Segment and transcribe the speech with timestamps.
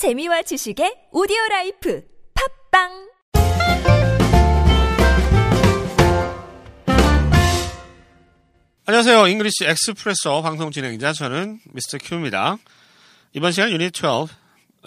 [0.00, 2.02] 재미와 지식의 오디오 life
[2.72, 2.88] 팟빵
[8.86, 9.26] 안녕하세요.
[9.28, 11.98] English Expresso 방송 진행자 저는 Mr.
[11.98, 12.56] Q입니다.
[13.34, 14.28] 이번 시간 유닛 12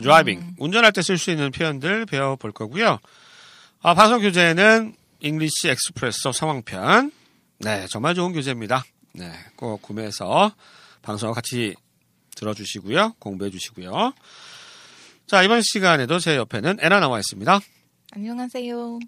[0.00, 2.98] Driving 운전할 때 쓸 수 있는 표현들 배워볼 거고요.
[3.82, 7.12] 아, 방송 교재는 English Expresso 상황편.
[7.58, 8.82] 네, 정말 좋은 교재입니다.
[9.12, 10.54] 네, 꼭 구매해서
[11.02, 11.74] 방송과 같이
[12.34, 13.16] 들어주시고요.
[13.18, 14.14] 공부해 주시고요.
[15.26, 17.60] 자, 이번 시간에도 제 옆에는 애나 나와 있습니다.
[18.12, 18.98] 안녕하세요.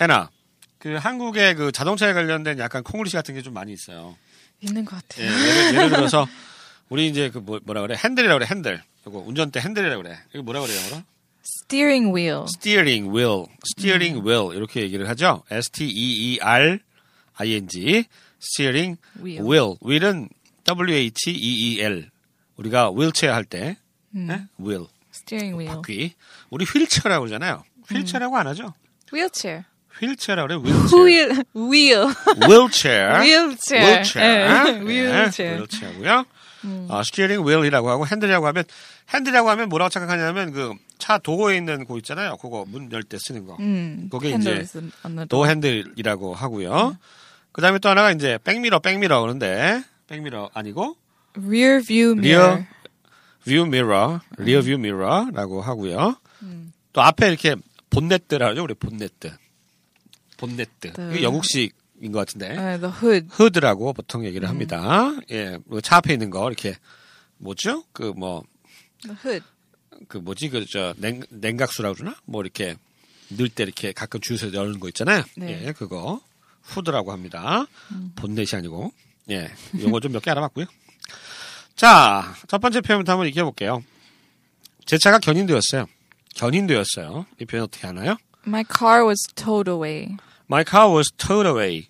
[0.00, 0.30] 애나,
[0.78, 4.16] 그 한국의 그 자동차에 관련된 약간 콩글리시 같은 게 좀 많이 있어요.
[4.62, 5.48] 있는 것 예, 같아요.
[5.48, 6.26] 예를, 예를 들어서
[6.88, 10.60] 우리 이제 그 뭐, 뭐라 그래 핸들이라고 그래 핸들 이거 운전대 핸들이라고 그래 이거 뭐라
[10.60, 11.04] 그래요 뭐라
[11.42, 12.44] Steering wheel.
[12.44, 16.78] steering wheel steering wheel 이렇게 얘기를 하죠 S T E E R
[17.36, 18.04] I N G
[18.42, 19.42] steering Wheel.
[19.46, 20.28] wheel wheel은
[20.64, 21.34] W H E
[21.76, 22.10] E L
[22.56, 23.78] 우리가 휠체어 할때
[24.10, 24.42] 네?
[24.60, 24.86] wheel
[25.30, 25.76] Steering wheel.
[25.76, 26.14] 바퀴
[26.50, 28.74] 우리 휠체어라고 그러잖아요 휠체어라고 안 하죠
[29.12, 29.64] Wheelchair.
[30.00, 31.44] 휠체어라고 그래 휠체어 Wheel.
[31.54, 32.06] Wheel.
[32.48, 33.86] wheelchair Wheelchair.
[33.86, 34.26] wheelchair.
[34.26, 35.54] 예, wheelchair.
[35.54, 35.66] 음.
[35.66, 36.24] wheelchair고요.
[36.88, 38.64] 어, steering wheel이라고 하고 핸들이라고 하면
[39.14, 42.36] 핸들이라고 하면 뭐라고 생각하냐면 그 차 도어에 있는 거 있잖아요.
[42.36, 43.56] 그거 문 열 때 쓰는 거.
[43.58, 44.66] 음, 그게 이제
[45.30, 45.46] door.
[45.46, 46.98] handle이라고 하고요.
[47.52, 50.96] 그다음에 또 하나가 이제 백미러 백미러 그런데 백미러 아니고
[51.38, 53.66] Rear view rear mirror.
[53.66, 56.16] 뷰 미러, 리어 뷰 미러라고 하고요.
[56.92, 57.56] 또 앞에 이렇게
[57.90, 58.62] 본네트라 하죠.
[58.64, 59.32] 우리 본네트.
[60.36, 60.92] 본네트.
[60.94, 61.10] 네.
[61.12, 62.46] 이게 영국식 인 것 같은데.
[62.56, 63.26] Uh, the hood.
[63.30, 65.10] hood라고 보통 얘기를 합니다.
[65.30, 66.76] 예, 뭐차 앞에 있는 거 이렇게
[67.38, 67.84] 뭐죠?
[67.92, 68.46] 그뭐그
[69.02, 69.44] The hood.
[70.22, 70.94] 뭐지 그저
[71.30, 72.16] 냉각수라고 그러나?
[72.24, 72.76] 뭐 이렇게
[73.28, 75.22] 넣을 때 이렇게 가끔 주유소에 열는 거 있잖아요.
[75.36, 75.66] 네.
[75.66, 76.20] 예, 그거
[76.62, 77.66] 후드라고 합니다.
[78.16, 78.92] 본넷이 아니고
[79.30, 80.64] 예, 요거 좀몇 개 알아봤고요.
[81.76, 83.82] 자, 첫 번째 표현부터 한번 익혀볼게요.
[84.86, 85.86] 제 차가 견인되었어요.
[86.34, 87.26] 견인되었어요.
[87.40, 88.16] 이 표현 어떻게 하나요?
[88.46, 90.16] My car was towed away.
[90.50, 91.88] My car was towed away.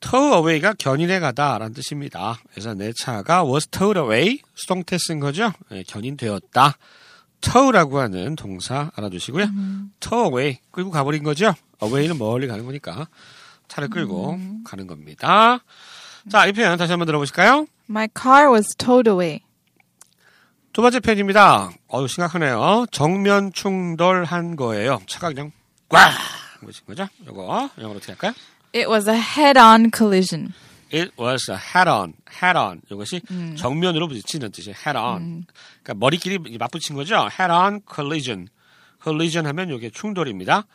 [0.00, 2.40] tow away가 견인해 가다라는 뜻입니다.
[2.50, 5.52] 그래서 내 차가 was towed away 수동태 쓴 거죠.
[5.72, 6.76] 예, 견인되었다.
[7.40, 9.46] tow라고 하는 동사 알아두시고요.
[10.00, 11.54] tow away 끌고 가버린 거죠.
[11.82, 13.08] away는 멀리 가는 거니까
[13.68, 15.60] 차를 끌고 가는 겁니다.
[16.30, 17.66] 자, 이 표현 다시 한번 들어보실까요?
[17.90, 19.40] My car was towed away.
[20.72, 21.70] 두 번째 표현입니다.
[21.88, 22.86] 어우, 심각하네요.
[22.92, 25.00] 정면 충돌한 거예요.
[25.08, 25.50] 차가 그냥
[25.88, 26.12] 꽉!
[26.62, 27.08] 뭐신 거죠?
[27.26, 28.32] 요거, 영어로 어떻게 할까요?
[28.74, 30.52] It was a head-on collision.
[30.92, 32.82] It was a head-on, head-on.
[32.90, 33.20] 이것이
[33.56, 34.76] 정면으로 부딪히는 뜻이에요.
[34.86, 35.46] head-on.
[35.82, 37.28] 그러니까 머리끼리 맞붙인 거죠.
[37.38, 38.48] head-on collision.
[39.02, 40.66] collision 하면 이게 충돌입니다.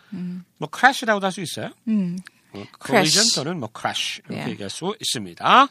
[0.58, 1.70] 뭐 crash라고도 할 수 있어요.
[1.88, 2.18] 음.
[2.54, 3.12] 어, Crash.
[3.14, 4.52] collision 또는 뭐 crash 이렇게 Yeah.
[4.52, 5.68] 얘기할 수 있습니다.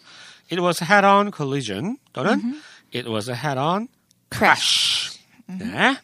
[0.50, 2.60] It was a head-on collision 또는
[2.94, 3.88] it was a head-on
[4.32, 5.18] crash.
[5.46, 5.96] 네.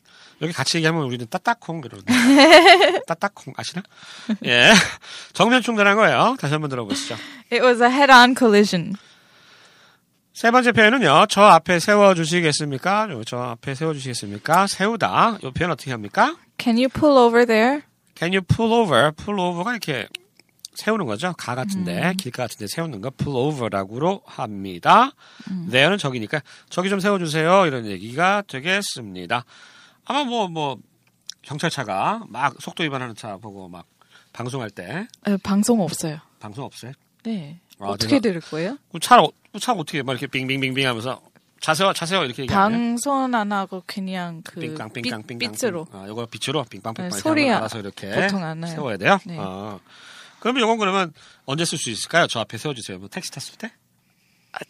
[0.42, 3.82] 여기 같이 얘기하면 우리는 따따콩 이러는데 따따콩 아시나?
[4.46, 4.72] 예.
[5.34, 6.36] 정면 충돌한 거예요.
[6.40, 7.16] 다시 한번 들어보시죠.
[7.52, 8.96] It was a head-on collision.
[10.32, 11.26] 세 번째 표현은요.
[11.28, 13.10] 저 앞에 세워 주시겠습니까?
[13.10, 14.66] 요, 저 앞에 세워 주시겠습니까?
[14.68, 15.38] 세우다.
[15.42, 16.34] 이 표현 어떻게 합니까?
[16.56, 17.82] Can you pull over there?
[18.16, 19.12] Can you pull over?
[19.12, 20.08] pull over가 이렇게
[20.80, 21.32] 세우는 거죠.
[21.36, 25.12] 가 같은데, 길가 같은데 세우는 거 pull over라고 합니다.
[25.70, 27.66] there는 저기니까 저기 좀 세워 주세요.
[27.66, 29.44] 이런 얘기가 되겠습니다.
[30.06, 30.78] 아마 뭐 뭐
[31.42, 33.86] 경찰차가 막 속도 위반하는 차 보고 막
[34.32, 36.18] 방송할 때 어, 방송 없어요.
[36.38, 36.92] 방송 없어요?
[37.24, 37.60] 네.
[37.78, 38.76] 아, 어떻게 들을 거예요?
[38.92, 41.20] 그 차를 어- 그 차가 어떻게 막 이렇게 빙빙빙빙 하면서
[41.60, 46.04] 자세요, 자세요 이렇게 얘기하면 방송 안 하고 그냥 그 빙깡 빙깡 빛- 빙깡 빛으로 아,
[46.06, 48.72] 요거 빛으로 빙빵 빙빵 네, 소리 알아서 이렇게 보통 안 나요.
[48.74, 49.18] 세워야 돼요.
[49.26, 49.36] 네.
[49.40, 49.78] 아.
[50.40, 51.12] 그러면 요건 그러면
[51.44, 52.26] 언제 쓸 수 있을까요?
[52.26, 52.98] 저 앞에 세워 주세요.
[52.98, 53.70] 뭐 택시 탔을 때?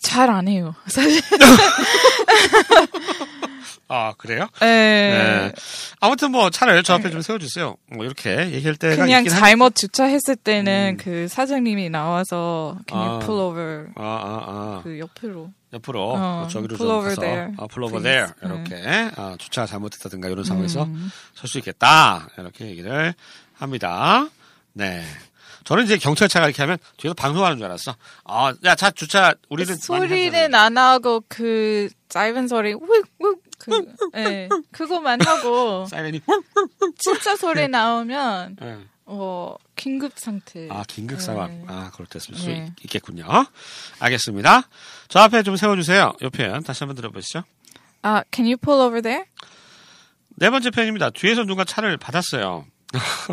[0.03, 0.75] 잘안 해요.
[0.87, 1.23] 사실.
[3.93, 4.47] 아, 그래요?
[4.61, 4.67] 네.
[5.49, 5.53] 네.
[5.99, 7.77] 아무튼 뭐 차를 저 앞에 좀 세워 주세요.
[7.93, 13.19] 뭐 이렇게 얘기할 때가 그냥 있긴 한- 잘못 주차했을 때는 그 사장님이 나와서 you 아.
[13.19, 14.81] pull over 아, 아, 아.
[14.85, 18.33] 그 옆으로 옆으로 어, 뭐 저기로 pull 좀 over 가서 there, 아, pull over there
[18.45, 20.89] 이렇게 아, 주차가 잘못됐다든가 이런 상황에서
[21.35, 23.13] 설수 있겠다 이렇게 얘기를
[23.55, 24.29] 합니다.
[24.73, 25.03] 네.
[25.65, 27.95] 저는 이제 경찰차가 이렇게 하면 뒤에서 방송하는 줄 알았어.
[28.25, 30.55] 아, 야, 차 주차 우리는 많이 소리는.
[30.55, 32.75] 안 하고 그 짧은 소리
[33.59, 36.21] 그 예, 그거만 하고 사이렌이
[36.99, 38.79] 진짜 소리 나오면 예.
[39.05, 40.69] 어 긴급 상태.
[40.71, 41.51] 아, 긴급 상황.
[41.51, 41.65] 네.
[41.69, 42.73] 아, 그럴 때 쓸수 네.
[42.85, 43.27] 있겠군요.
[43.99, 44.63] 알겠습니다.
[45.09, 46.13] 저 앞에 좀 세워 주세요.
[46.23, 47.43] 요 표현 다시 한번 들어보시죠.
[48.03, 49.25] 아, can you pull over there?
[50.37, 51.11] 네 번째 표현입니다.
[51.11, 52.65] 뒤에서 누가 차를 받았어요.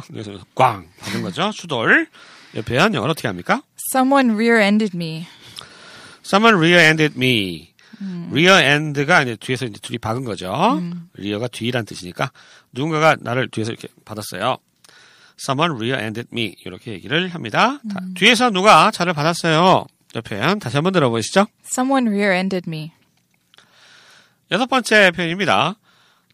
[0.07, 1.51] 그래서 꽝 받은 거죠.
[1.51, 2.07] 수돌.
[2.55, 3.61] 이 표현 영어로 어떻게 합니까?
[3.93, 5.27] Someone rear-ended me.
[6.25, 7.73] Someone rear-ended me.
[8.31, 10.51] rear end가 이제 뒤에서 이제 둘이 박은 거죠.
[11.17, 12.31] rear가 뒤란 뜻이니까
[12.71, 14.57] 누군가가 나를 뒤에서 이렇게 받았어요.
[15.39, 17.79] Someone rear-ended me 이렇게 얘기를 합니다.
[17.93, 19.85] 다- 뒤에서 누가 차를 받았어요.
[20.15, 21.47] 옆에 다시 한번 들어보시죠.
[21.65, 22.91] Someone rear-ended me.
[24.51, 25.75] 여섯 번째 표현입니다.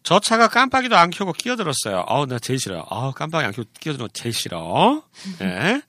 [0.04, 2.04] 저 차가 깜빡이도 안 켜고 끼어들었어요.
[2.06, 2.84] 아우, 나 제일 싫어요.
[2.90, 3.68] 아우, 깜빡이 안 켜고
[3.98, 5.02] 거 제일 싫어.
[5.40, 5.80] 예.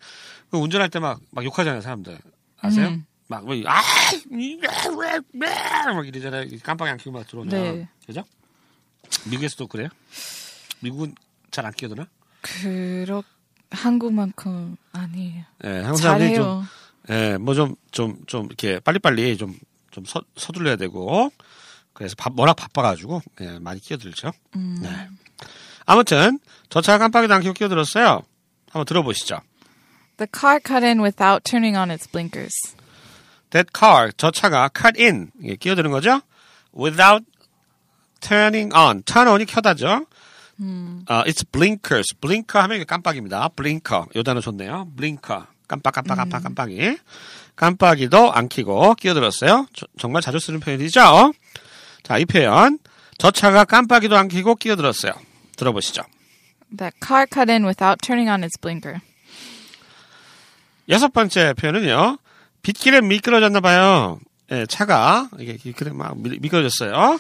[0.50, 2.18] 그 운전할 때 막, 막 욕하잖아요, 사람들.
[2.62, 2.88] 아세요?
[2.88, 3.06] 음.
[3.28, 3.82] 막, 뭐, 아,
[5.94, 6.48] 막 이러잖아요.
[6.64, 7.50] 깜빡이 안 켜고 막 들어오면.
[7.50, 7.90] 네.
[8.08, 8.24] 그죠?
[9.30, 9.90] 미국에서도 그래요?
[10.80, 11.14] 미국은
[11.52, 12.08] 잘 안 끼어드나?
[12.42, 13.22] 그렇
[13.72, 15.44] 한국만큼 아니에요.
[15.66, 16.64] 예, 한국 사람들이 좀.
[17.10, 19.58] 예, 뭐 좀, 좀, 좀, 이렇게 빨리빨리 좀,
[19.92, 21.32] 좀 서, 서둘러야 되고,
[21.96, 24.32] 그래서 바, 워낙 바빠가지고, 예, 많이 끼어들죠.
[24.58, 24.78] 음.
[24.82, 25.08] 네.
[25.88, 26.40] 아무튼,
[26.70, 28.22] 저 차가 깜빡이도 안 켜고 끼어들었어요.
[28.70, 29.40] 한번 들어보시죠.
[30.18, 32.54] The car cut in without turning on its blinkers.
[33.52, 36.22] That car, 저 차가 cut in, 예, 끼어드는 거죠.
[36.78, 37.26] Without
[38.20, 40.06] turning on, turn on이 켜다죠.
[41.08, 42.14] 아, it's blinkers.
[42.20, 43.50] blinker 하면 이게 깜빡입니다.
[43.56, 44.06] blinker.
[44.16, 44.90] 요 단어 좋네요.
[44.96, 45.44] blinker.
[45.68, 46.98] 깜빡, 깜빡, 깜빡, 깜빡이.
[47.56, 49.68] 깜빡이도 안 켜고 끼어들었어요.
[49.74, 51.34] 저- 정말 자주 쓰는 표현이죠.
[52.06, 52.80] 자, 이 표현.
[53.18, 55.14] 저 차가 깜빡이도 안 켜고 끼어들었어요.
[55.58, 56.04] 들어보시죠.
[56.78, 59.00] That car cut in without turning on its blinker.
[60.90, 62.18] 여섯 번째 표현은요.
[62.62, 64.20] 빗길에 미끄러졌나 봐요.
[64.52, 67.20] 예, 차가 이게 빗길에 막 미- 미끄러졌어요.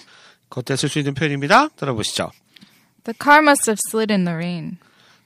[0.49, 1.69] 그때 쓸수 있는 표현입니다.
[1.69, 2.31] 들어보시죠.
[3.03, 4.77] The car must have slid in the rain.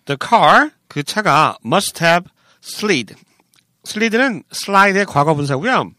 [0.06, 2.30] The car 그 차가 must have
[2.64, 3.16] slid.
[3.86, 5.92] slid는 슬라이드의 과거 분사고요.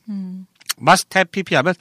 [0.80, 1.74] must have pp 하면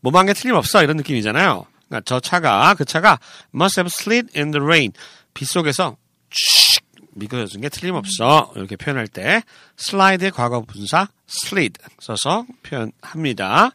[0.00, 1.66] 뭐한 게 틀림없어 이런 느낌이잖아요.
[1.88, 3.18] 그러니까 저 차가 그 차가
[3.54, 4.92] must have slid in the rain.
[5.34, 5.96] 빗 속에서
[6.30, 9.42] 슉 미끄러진 게 틀림없어 이렇게 표현할 때
[9.76, 13.70] slide의 과거 분사 slid 써서 표현합니다.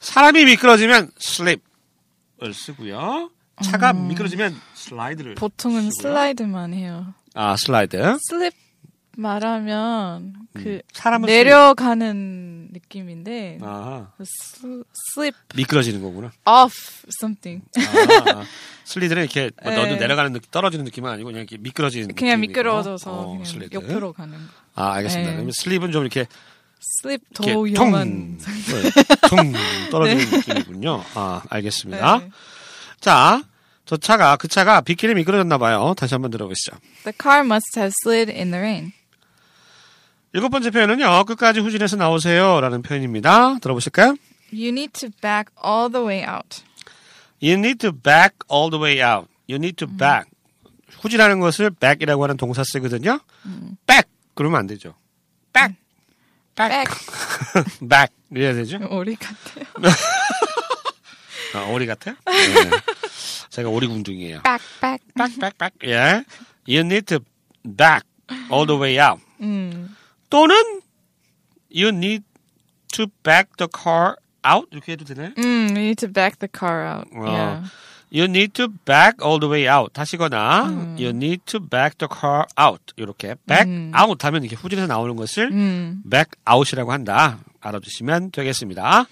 [0.00, 3.30] 사람이 미끄러지면 slip을 쓰고요.
[3.62, 6.12] 차가 미끄러지면 slide를 보통은 쓰고요.
[6.12, 7.14] slide만 해요.
[7.34, 8.54] 아 slide slip
[9.18, 16.30] 말하면 그 사람은 내려가는 느낌인데 아 스- slip 미끄러지는 거구나.
[16.46, 17.64] off something.
[17.76, 18.44] 아,
[18.84, 19.76] slide는 이렇게 뭐 네.
[19.76, 22.40] 너도 내려가는 느낌, 떨어지는 느낌은 아니고 그냥 이렇게 미끄러지는 그냥.
[22.40, 23.74] 미끄러져서 어, 그냥 슬리드.
[23.74, 24.42] 옆으로 가는 거.
[24.76, 25.30] 아 알겠습니다.
[25.30, 25.36] 네.
[25.36, 26.26] 그러면 slip은 좀 이렇게
[27.02, 28.38] slip 더 위험한.
[28.38, 28.90] 퉁, 네,
[29.28, 29.52] 퉁
[29.90, 31.02] 떨어지는 느낌이군요.
[31.14, 32.18] 아 알겠습니다.
[32.18, 32.30] 네.
[33.00, 33.42] 자,
[33.84, 35.94] 저 차가 그 차가 빗길에 미끄러졌나 봐요.
[35.96, 36.76] 다시 한번 들어보시죠.
[37.02, 38.92] The car must have slid in the rain.
[40.32, 41.24] 일곱 번째 표현은요.
[41.24, 43.58] 끝까지 후진해서 나오세요라는 표현입니다.
[43.60, 44.16] 들어보실까요?
[44.52, 46.62] You need to back all the way out.
[47.42, 49.28] You need to back all the way out.
[49.48, 50.30] You need to back.
[51.00, 53.20] 후진하는 것을 back이라고 하는 동사 쓰거든요.
[53.86, 54.94] back 그러면 안 되죠.
[55.52, 55.74] back,
[56.54, 57.88] back, Back.
[57.88, 58.78] back 이래야 되죠.
[58.90, 59.64] 오리 같아요.
[61.54, 62.14] 아, 오리 같아요?
[62.26, 62.70] 네.
[63.48, 64.42] 제가 오리궁둥이에요.
[64.42, 65.04] back, back.
[65.16, 65.88] back, back, back.
[65.88, 66.24] 예.
[66.68, 67.20] You need to
[67.64, 68.06] back
[68.52, 69.22] all the way out.
[69.40, 69.87] 음.
[70.30, 70.54] 또는
[71.70, 72.24] you need
[72.92, 74.16] to back the car
[74.46, 75.32] out 이렇게 해도 되나요?
[75.38, 77.08] 음, you need to back the car out.
[77.14, 77.24] 어.
[77.24, 77.70] Yeah.
[78.10, 79.92] You need to back all the way out.
[79.92, 82.82] 다시거나 you need to back the car out.
[82.96, 86.02] 이렇게 back out 하면 이렇게 후진해서 나오는 것을 음.
[86.08, 87.38] back out이라고 한다.
[87.60, 89.06] 알아두시면 되겠습니다.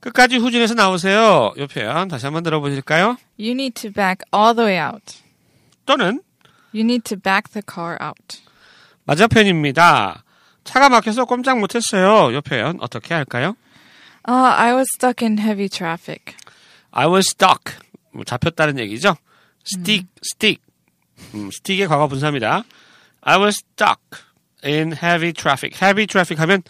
[0.00, 1.54] 끝까지 후진해서 나오세요.
[1.56, 3.16] 이 표현 다시 한번 들어보실까요?
[3.38, 5.22] You need to back all the way out.
[5.86, 6.20] 또는
[6.74, 8.42] You need to back the car out.
[9.04, 10.24] 마지막 표현입니다.
[10.66, 12.30] 차가 막혀서 꼼짝 못했어요.
[12.36, 13.56] 이 표현 어떻게 할까요?
[14.28, 16.34] Uh, I was stuck in heavy traffic.
[16.90, 17.78] I was stuck.
[18.12, 19.16] 뭐 잡혔다는 얘기죠.
[19.64, 20.62] stick, stick.
[21.34, 22.64] 음, stick의 과거 분사입니다.
[23.22, 24.02] I was stuck
[24.64, 25.78] in heavy traffic.
[25.80, 26.62] heavy traffic 하면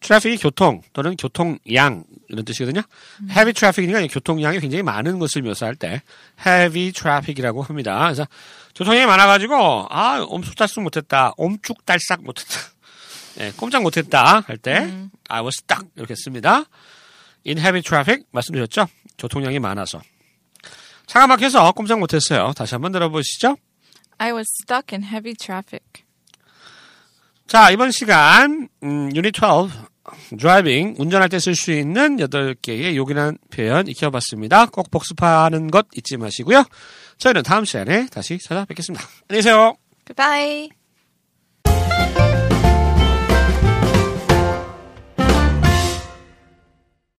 [0.00, 2.82] 트래픽이 교통 또는 교통량 이런 뜻이거든요.
[3.28, 6.02] heavy traffic이니까 교통량이 굉장히 많은 것을 묘사할 때
[6.46, 7.98] heavy traffic이라고 합니다.
[8.04, 8.26] 그래서
[8.74, 12.54] 교통량이 많아가지고 아 옴쑥달싹 못했다, 옴쭉달싹 못했다,
[13.40, 16.64] 예, 꼼짝 못했다 할때 I was stuck 이렇게 씁니다.
[17.46, 18.86] in heavy traffic 말씀드렸죠.
[19.18, 20.00] 교통량이 많아서
[21.06, 22.52] 차가 막혀서 꼼짝 못했어요.
[22.54, 23.56] 다시 한번 들어보시죠.
[24.18, 26.04] I was stuck in heavy traffic.
[27.46, 29.70] 자, 이번 시간, 음, 유닛 12,
[30.38, 34.66] Driving, 운전할 때 쓸 수 있는 8개의 요긴한 표현 익혀봤습니다.
[34.66, 36.64] 꼭 복습하는 것 잊지 마시고요.
[37.18, 39.04] 저희는 다음 시간에 다시 찾아뵙겠습니다.
[39.28, 39.74] 안녕히 계세요.
[40.06, 40.79] Goodbye.